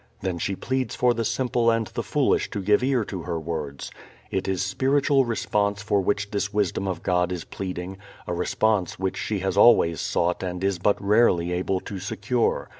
Then 0.21 0.39
she 0.39 0.55
pleads 0.55 0.95
for 0.95 1.13
the 1.13 1.23
simple 1.23 1.69
and 1.69 1.85
the 1.85 2.01
foolish 2.01 2.49
to 2.49 2.63
give 2.63 2.81
ear 2.81 3.05
to 3.05 3.21
her 3.21 3.39
words. 3.39 3.91
It 4.31 4.47
is 4.47 4.63
spiritual 4.63 5.25
response 5.25 5.83
for 5.83 6.01
which 6.01 6.31
this 6.31 6.51
Wisdom 6.51 6.87
of 6.87 7.03
God 7.03 7.31
is 7.31 7.43
pleading, 7.43 7.97
a 8.25 8.33
response 8.33 8.97
which 8.97 9.15
she 9.15 9.41
has 9.41 9.55
always 9.55 10.01
sought 10.01 10.41
and 10.41 10.63
is 10.63 10.79
but 10.79 10.99
rarely 10.99 11.51
able 11.51 11.79
to 11.81 11.99
secure. 11.99 12.67